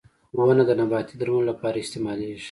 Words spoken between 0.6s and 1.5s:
د نباتي درملو